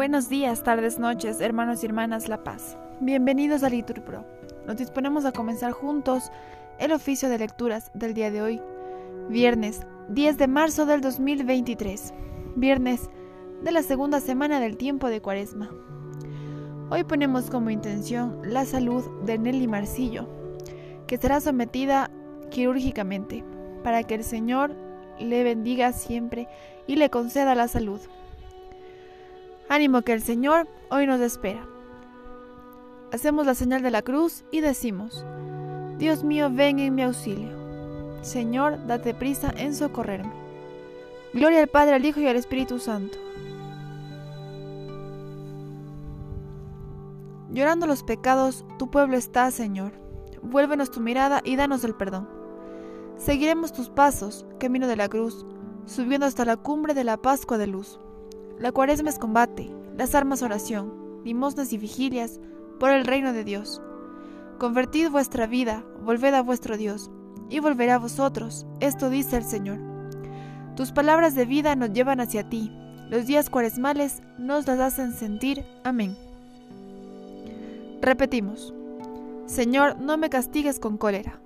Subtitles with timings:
[0.00, 2.78] Buenos días, tardes, noches, hermanos y hermanas La Paz.
[3.00, 4.24] Bienvenidos a Liturpro.
[4.66, 6.32] Nos disponemos a comenzar juntos
[6.78, 8.62] el oficio de lecturas del día de hoy,
[9.28, 12.14] viernes 10 de marzo del 2023,
[12.56, 13.10] viernes
[13.62, 15.68] de la segunda semana del tiempo de Cuaresma.
[16.88, 20.26] Hoy ponemos como intención la salud de Nelly Marcillo,
[21.06, 22.10] que será sometida
[22.50, 23.44] quirúrgicamente,
[23.84, 24.74] para que el Señor
[25.18, 26.48] le bendiga siempre
[26.86, 28.00] y le conceda la salud.
[29.70, 31.64] Ánimo que el Señor hoy nos espera.
[33.12, 35.24] Hacemos la señal de la cruz y decimos,
[35.96, 37.56] Dios mío, ven en mi auxilio.
[38.20, 40.32] Señor, date prisa en socorrerme.
[41.34, 43.16] Gloria al Padre, al Hijo y al Espíritu Santo.
[47.52, 49.92] Llorando los pecados, tu pueblo está, Señor.
[50.42, 52.28] Vuélvenos tu mirada y danos el perdón.
[53.18, 55.46] Seguiremos tus pasos, camino de la cruz,
[55.86, 58.00] subiendo hasta la cumbre de la Pascua de luz.
[58.60, 62.40] La cuaresma es combate, las armas oración, limosnas y vigilias
[62.78, 63.80] por el reino de Dios.
[64.58, 67.10] Convertid vuestra vida, volved a vuestro Dios,
[67.48, 69.78] y volverá a vosotros, esto dice el Señor.
[70.76, 72.70] Tus palabras de vida nos llevan hacia ti,
[73.08, 75.64] los días cuaresmales nos las hacen sentir.
[75.82, 76.14] Amén.
[78.02, 78.74] Repetimos,
[79.46, 81.40] Señor, no me castigues con cólera.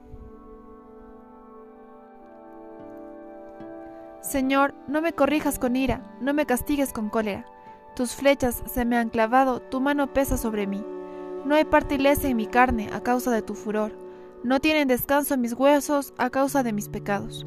[4.34, 7.46] Señor, no me corrijas con ira, no me castigues con cólera.
[7.94, 10.84] Tus flechas se me han clavado, tu mano pesa sobre mí.
[11.44, 13.92] No hay parte ilesa en mi carne a causa de tu furor,
[14.42, 17.46] no tienen descanso mis huesos a causa de mis pecados.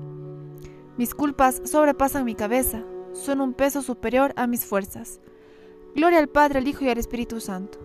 [0.95, 5.19] Mis culpas sobrepasan mi cabeza, son un peso superior a mis fuerzas.
[5.93, 7.79] Gloria al Padre, al Hijo y al Espíritu Santo.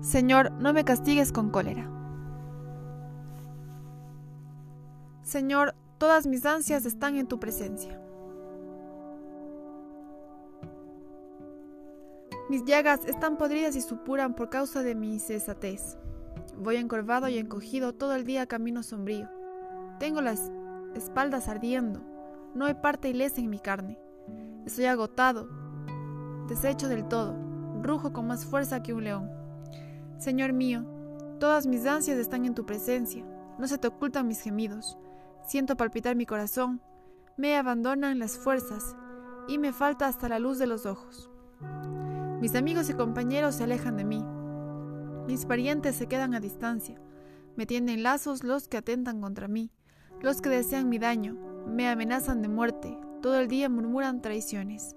[0.00, 2.03] Señor, no me castigues con cólera.
[5.24, 7.98] Señor, todas mis ansias están en tu presencia.
[12.50, 15.96] Mis llagas están podridas y supuran por causa de mi cesatez.
[16.58, 19.30] Voy encorvado y encogido todo el día camino sombrío.
[19.98, 20.52] Tengo las
[20.94, 22.02] espaldas ardiendo.
[22.54, 23.98] No hay parte ilesa en mi carne.
[24.66, 25.48] Estoy agotado,
[26.48, 27.34] deshecho del todo.
[27.82, 29.30] Rujo con más fuerza que un león.
[30.18, 30.84] Señor mío,
[31.40, 33.24] todas mis ansias están en tu presencia.
[33.58, 34.98] No se te ocultan mis gemidos.
[35.46, 36.80] Siento palpitar mi corazón,
[37.36, 38.96] me abandonan las fuerzas
[39.46, 41.30] y me falta hasta la luz de los ojos.
[42.40, 44.24] Mis amigos y compañeros se alejan de mí.
[45.26, 47.00] Mis parientes se quedan a distancia.
[47.56, 49.70] Me tienden lazos los que atentan contra mí,
[50.20, 54.96] los que desean mi daño, me amenazan de muerte, todo el día murmuran traiciones.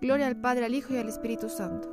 [0.00, 1.88] Gloria al Padre, al Hijo y al Espíritu Santo.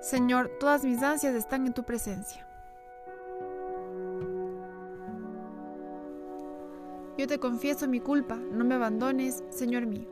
[0.00, 2.46] Señor, todas mis ansias están en tu presencia.
[7.22, 10.08] Yo te confieso mi culpa, no me abandones, Señor mío.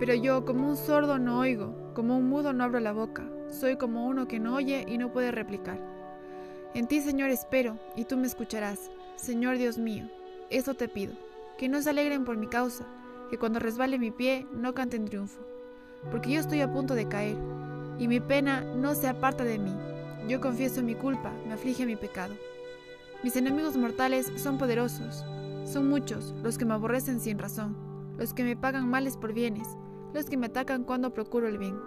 [0.00, 3.22] Pero yo, como un sordo, no oigo, como un mudo, no abro la boca.
[3.48, 5.78] Soy como uno que no oye y no puede replicar.
[6.74, 8.90] En ti, Señor, espero, y tú me escucharás.
[9.14, 10.10] Señor Dios mío,
[10.50, 11.12] eso te pido,
[11.56, 12.84] que no se alegren por mi causa,
[13.30, 15.40] que cuando resbale mi pie no canten triunfo,
[16.10, 17.36] porque yo estoy a punto de caer,
[17.96, 19.72] y mi pena no se aparta de mí.
[20.26, 22.34] Yo confieso mi culpa, me aflige mi pecado.
[23.22, 25.26] Mis enemigos mortales son poderosos,
[25.64, 27.76] son muchos los que me aborrecen sin razón,
[28.16, 29.76] los que me pagan males por bienes,
[30.14, 31.78] los que me atacan cuando procuro el bien.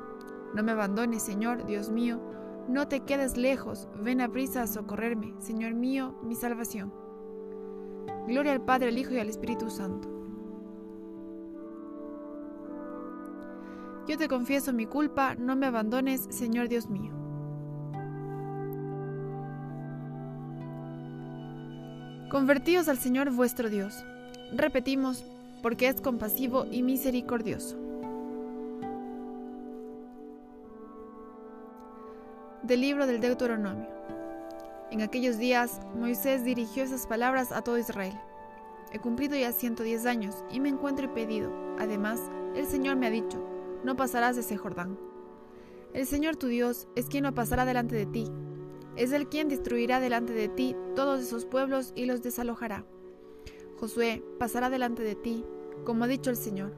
[0.54, 2.22] No me abandones, Señor, Dios mío,
[2.68, 6.94] no te quedes lejos, ven a prisa a socorrerme, Señor mío, mi salvación.
[8.28, 10.08] Gloria al Padre, al Hijo y al Espíritu Santo.
[14.08, 17.23] Yo te confieso mi culpa, no me abandones, Señor Dios mío.
[22.34, 24.04] Convertíos al Señor vuestro Dios.
[24.52, 25.24] Repetimos,
[25.62, 27.78] porque es compasivo y misericordioso.
[32.64, 33.88] Del libro del Deuteronomio.
[34.90, 38.20] En aquellos días, Moisés dirigió esas palabras a todo Israel.
[38.92, 41.52] He cumplido ya 110 años y me encuentro impedido.
[41.78, 42.20] Además,
[42.56, 43.48] el Señor me ha dicho,
[43.84, 44.98] no pasarás de ese Jordán.
[45.94, 48.26] El Señor tu Dios es quien no pasará delante de ti,
[48.96, 52.86] es el quien destruirá delante de ti todos esos pueblos y los desalojará.
[53.80, 55.44] Josué pasará delante de ti,
[55.84, 56.76] como ha dicho el Señor.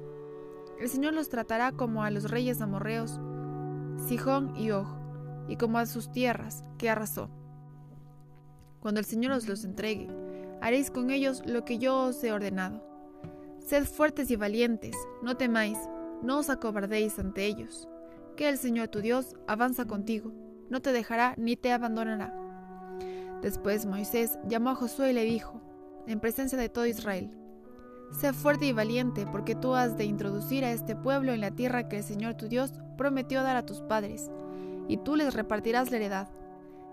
[0.80, 3.20] El Señor los tratará como a los reyes amorreos,
[4.08, 4.88] Sijón y Og,
[5.48, 7.30] y como a sus tierras que arrasó.
[8.80, 10.10] Cuando el Señor os los entregue,
[10.62, 12.84] haréis con ellos lo que yo os he ordenado.
[13.60, 15.78] Sed fuertes y valientes, no temáis,
[16.22, 17.88] no os acobardéis ante ellos,
[18.36, 20.32] que el Señor tu Dios avanza contigo
[20.70, 22.34] no te dejará ni te abandonará.
[23.42, 25.62] Después Moisés llamó a Josué y le dijo,
[26.08, 27.32] en presencia de todo Israel.
[28.12, 31.88] Sé fuerte y valiente, porque tú has de introducir a este pueblo en la tierra
[31.88, 34.32] que el Señor tu Dios prometió dar a tus padres,
[34.88, 36.28] y tú les repartirás la heredad.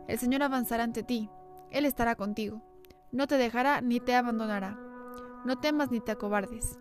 [0.09, 1.29] El Señor avanzará ante ti,
[1.71, 2.63] Él estará contigo,
[3.13, 4.79] no te dejará ni te abandonará.
[5.45, 6.79] No temas ni te acobardes.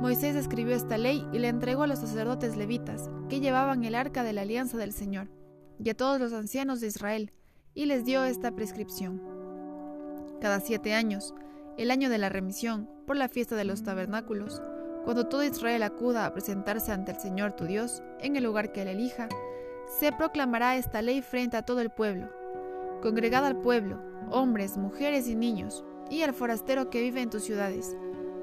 [0.00, 4.22] Moisés escribió esta ley y la entregó a los sacerdotes levitas, que llevaban el arca
[4.22, 5.28] de la alianza del Señor,
[5.82, 7.32] y a todos los ancianos de Israel,
[7.74, 9.20] y les dio esta prescripción.
[10.40, 11.34] Cada siete años,
[11.76, 14.62] el año de la remisión, por la fiesta de los tabernáculos,
[15.04, 18.82] cuando todo Israel acuda a presentarse ante el Señor tu Dios, en el lugar que
[18.82, 19.28] él elija,
[20.00, 22.28] se proclamará esta ley frente a todo el pueblo.
[23.02, 24.00] Congregad al pueblo,
[24.30, 27.96] hombres, mujeres y niños, y al forastero que vive en tus ciudades,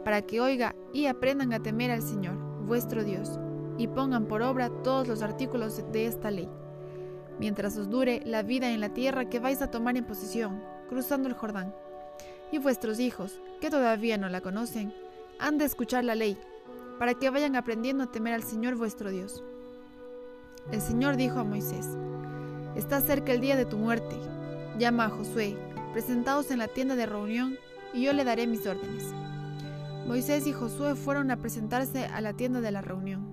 [0.06, 3.40] para que oiga y aprendan a temer al Señor, vuestro Dios,
[3.78, 6.50] y pongan por obra todos los artículos de esta ley,
[7.40, 11.28] mientras os dure la vida en la tierra que vais a tomar en posesión, cruzando
[11.28, 11.74] el Jordán.
[12.52, 14.94] Y vuestros hijos, que todavía no la conocen,
[15.40, 16.38] han de escuchar la ley,
[17.00, 19.44] para que vayan aprendiendo a temer al Señor vuestro Dios.
[20.72, 21.88] El Señor dijo a Moisés,
[22.76, 24.16] Está cerca el día de tu muerte.
[24.80, 25.56] Llama a Josué,
[25.92, 27.58] presentaos en la tienda de reunión,
[27.94, 29.06] y yo le daré mis órdenes.
[30.08, 33.26] Moisés y Josué fueron a presentarse a la tienda de la reunión.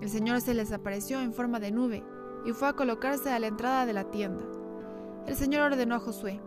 [0.00, 2.02] El Señor se les apareció en forma de nube
[2.44, 4.44] y fue a colocarse a la entrada de la tienda.
[5.26, 6.40] El Señor ordenó a Josué,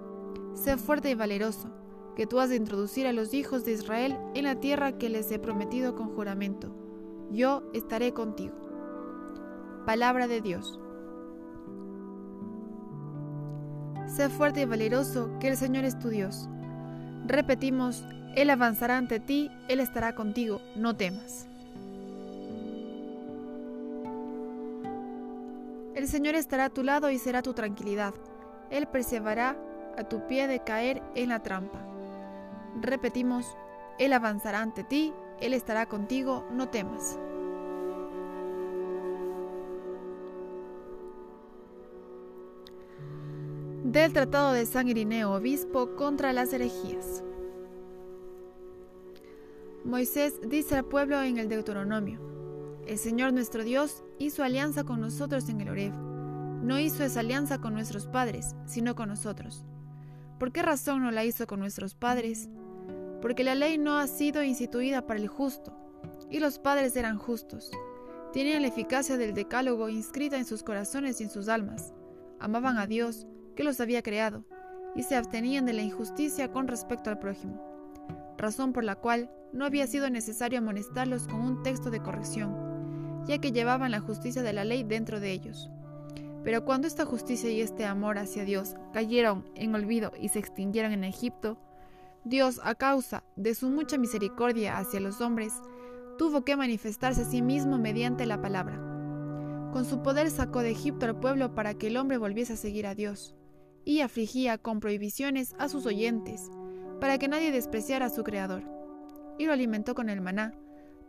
[0.54, 1.70] Sé fuerte y valeroso,
[2.16, 5.30] que tú has de introducir a los hijos de Israel en la tierra que les
[5.32, 6.74] he prometido con juramento.
[7.32, 8.56] Yo estaré contigo.
[9.86, 10.80] Palabra de Dios.
[14.08, 16.48] Sé fuerte y valeroso, que el Señor es tu Dios.
[17.26, 18.06] Repetimos,
[18.36, 21.48] Él avanzará ante ti, Él estará contigo, no temas.
[26.06, 28.14] El Señor estará a tu lado y será tu tranquilidad.
[28.70, 29.58] Él perseverará
[29.98, 31.84] a tu pie de caer en la trampa.
[32.80, 33.58] Repetimos,
[33.98, 37.18] Él avanzará ante ti, Él estará contigo, no temas.
[43.84, 47.24] del Tratado de San Irineo Obispo contra las herejías.
[49.84, 52.35] Moisés dice al pueblo en el Deuteronomio,
[52.88, 55.92] El Señor nuestro Dios hizo alianza con nosotros en el Oreb.
[55.92, 59.66] No hizo esa alianza con nuestros padres, sino con nosotros.
[60.40, 62.48] ¿Por qué razón no la hizo con nuestros padres?
[63.24, 65.76] Porque la ley no ha sido instituida para el justo,
[66.30, 67.72] y los padres eran justos.
[68.34, 71.94] Tenían la eficacia del decálogo inscrita en sus corazones y en sus almas.
[72.40, 74.46] Amaban a Dios, que los había creado,
[74.96, 77.60] y se abstenían de la injusticia con respecto al prójimo,
[78.38, 82.65] razón por la cual no había sido necesario amonestarlos con un texto de corrección,
[83.26, 85.70] ya que llevaban la justicia de la ley dentro de ellos.
[86.44, 90.92] Pero cuando esta justicia y este amor hacia Dios cayeron en olvido y se extinguieron
[90.92, 91.58] en Egipto,
[92.24, 95.54] Dios, a causa de su mucha misericordia hacia los hombres,
[96.18, 98.80] tuvo que manifestarse a sí mismo mediante la palabra.
[99.74, 102.88] Con su poder sacó de Egipto al pueblo para que el hombre volviese a seguir
[102.88, 103.36] a Dios
[103.84, 106.50] y afligía con prohibiciones a sus oyentes,
[107.00, 108.64] para que nadie despreciara a su Creador.
[109.38, 110.54] Y lo alimentó con el maná,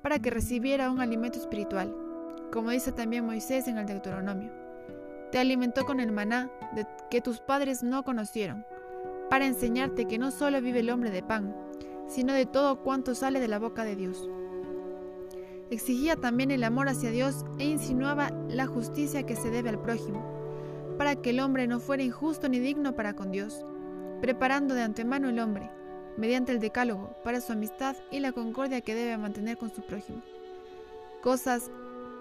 [0.03, 1.95] para que recibiera un alimento espiritual,
[2.52, 4.50] como dice también Moisés en el Deuteronomio.
[5.32, 8.65] Te alimentó con el maná de que tus padres no conocieron,
[9.31, 11.55] para enseñarte que no solo vive el hombre de pan,
[12.08, 14.29] sino de todo cuanto sale de la boca de Dios.
[15.70, 20.36] Exigía también el amor hacia Dios e insinuaba la justicia que se debe al prójimo
[20.96, 23.65] para que el hombre no fuera injusto ni digno para con Dios,
[24.20, 25.70] preparando de antemano el hombre,
[26.17, 30.22] mediante el decálogo, para su amistad y la concordia que debe mantener con su prójimo.
[31.22, 31.70] Cosas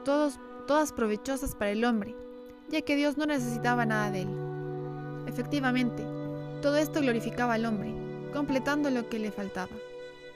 [0.06, 2.16] todas provechosas para el hombre,
[2.70, 4.30] ya que Dios no necesitaba nada de él.
[5.28, 6.06] Efectivamente,
[6.62, 7.94] todo esto glorificaba al hombre,
[8.32, 9.72] completando lo que le faltaba.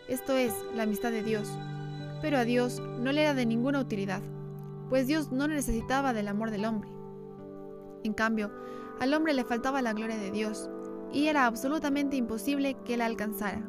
[0.09, 1.49] Esto es, la amistad de Dios.
[2.21, 4.21] Pero a Dios no le era de ninguna utilidad,
[4.89, 6.89] pues Dios no necesitaba del amor del hombre
[8.03, 8.51] en cambio,
[8.99, 10.69] al hombre le faltaba la gloria de Dios,
[11.11, 13.61] y era absolutamente imposible que la alcanzara,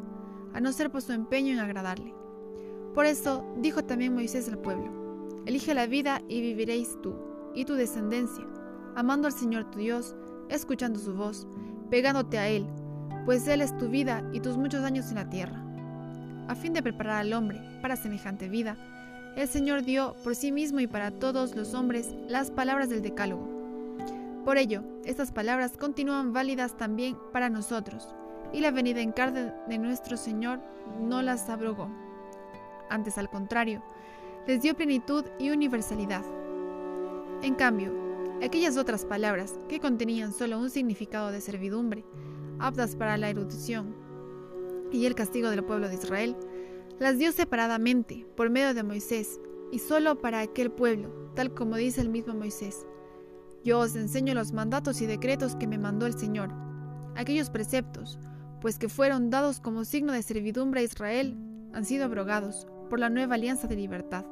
[0.52, 2.14] a no ser por su empeño en agradarle.
[2.94, 4.99] Por eso dijo también Moisés al pueblo,
[5.46, 7.14] Elige la vida y viviréis tú
[7.54, 8.44] y tu descendencia,
[8.94, 10.14] amando al Señor tu Dios,
[10.48, 11.46] escuchando su voz,
[11.90, 12.66] pegándote a Él,
[13.24, 15.64] pues Él es tu vida y tus muchos años en la tierra.
[16.48, 18.76] A fin de preparar al hombre para semejante vida,
[19.36, 23.60] el Señor dio por sí mismo y para todos los hombres las palabras del Decálogo
[24.44, 28.14] por ello, estas palabras continúan válidas también para nosotros,
[28.54, 30.60] y la venida en carne de nuestro Señor
[30.98, 31.90] no las abrogó.
[32.88, 33.82] Antes, al contrario,
[34.46, 36.24] les dio plenitud y universalidad.
[37.42, 37.92] En cambio,
[38.42, 42.04] aquellas otras palabras que contenían solo un significado de servidumbre,
[42.58, 43.94] aptas para la erudición,
[44.92, 46.36] y el castigo del pueblo de Israel,
[46.98, 49.40] las dio separadamente por medio de Moisés
[49.72, 52.86] y solo para aquel pueblo, tal como dice el mismo Moisés.
[53.64, 56.50] Yo os enseño los mandatos y decretos que me mandó el Señor,
[57.14, 58.18] aquellos preceptos,
[58.60, 61.36] pues que fueron dados como signo de servidumbre a Israel,
[61.72, 64.26] han sido abrogados por la nueva alianza de libertad.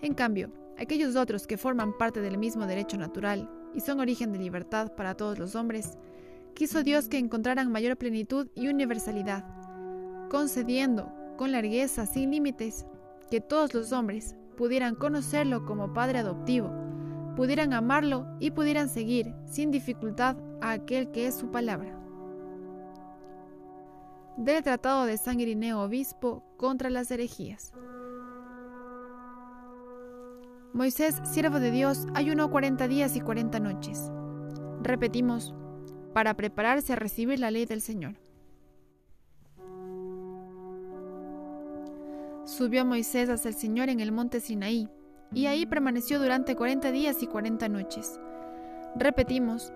[0.00, 4.38] En cambio, aquellos otros que forman parte del mismo derecho natural y son origen de
[4.38, 5.98] libertad para todos los hombres,
[6.54, 9.44] quiso Dios que encontraran mayor plenitud y universalidad,
[10.30, 12.86] concediendo con largueza sin límites
[13.30, 16.70] que todos los hombres pudieran conocerlo como Padre adoptivo,
[17.36, 22.01] pudieran amarlo y pudieran seguir sin dificultad a aquel que es su palabra.
[24.36, 27.72] Del Tratado de San Irineo Obispo contra las herejías.
[30.72, 34.10] Moisés, siervo de Dios, ayunó cuarenta días y cuarenta noches.
[34.80, 35.54] Repetimos,
[36.14, 38.14] para prepararse a recibir la ley del Señor.
[42.46, 44.88] Subió Moisés hacia el Señor en el monte Sinaí,
[45.30, 48.18] y ahí permaneció durante cuarenta días y cuarenta noches.
[48.96, 49.74] Repetimos,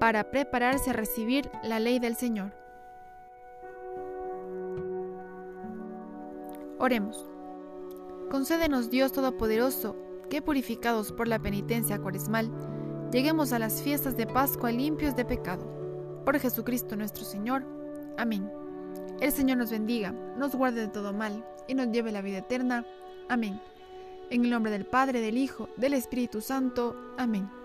[0.00, 2.54] para prepararse a recibir la ley del Señor.
[6.78, 7.28] Oremos.
[8.30, 9.96] Concédenos Dios Todopoderoso,
[10.30, 12.50] que purificados por la penitencia cuaresmal,
[13.10, 15.66] lleguemos a las fiestas de Pascua limpios de pecado.
[16.24, 17.64] Por Jesucristo nuestro Señor.
[18.16, 18.50] Amén.
[19.20, 22.86] El Señor nos bendiga, nos guarde de todo mal y nos lleve la vida eterna.
[23.28, 23.60] Amén.
[24.30, 26.94] En el nombre del Padre, del Hijo, del Espíritu Santo.
[27.16, 27.57] Amén.